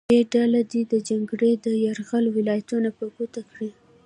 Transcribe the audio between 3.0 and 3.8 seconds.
ګوته کړي.